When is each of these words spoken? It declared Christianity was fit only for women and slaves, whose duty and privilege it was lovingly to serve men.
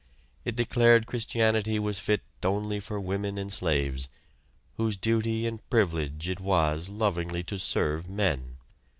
It 0.45 0.55
declared 0.55 1.05
Christianity 1.05 1.77
was 1.77 1.99
fit 1.99 2.23
only 2.41 2.79
for 2.79 2.99
women 2.99 3.37
and 3.37 3.53
slaves, 3.53 4.09
whose 4.77 4.97
duty 4.97 5.45
and 5.45 5.69
privilege 5.69 6.27
it 6.27 6.39
was 6.39 6.89
lovingly 6.89 7.43
to 7.43 7.59
serve 7.59 8.09
men. 8.09 8.57